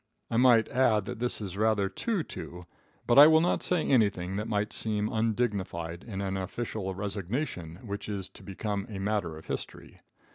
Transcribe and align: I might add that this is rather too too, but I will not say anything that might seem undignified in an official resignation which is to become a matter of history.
I 0.31 0.37
might 0.37 0.67
add 0.69 1.05
that 1.05 1.19
this 1.19 1.39
is 1.39 1.55
rather 1.55 1.87
too 1.87 2.23
too, 2.23 2.65
but 3.05 3.19
I 3.19 3.27
will 3.27 3.39
not 3.39 3.61
say 3.61 3.83
anything 3.87 4.35
that 4.37 4.47
might 4.47 4.73
seem 4.73 5.13
undignified 5.13 6.03
in 6.03 6.21
an 6.21 6.37
official 6.37 6.95
resignation 6.95 7.75
which 7.85 8.09
is 8.09 8.27
to 8.29 8.41
become 8.41 8.87
a 8.89 8.97
matter 8.97 9.37
of 9.37 9.45
history. 9.45 9.99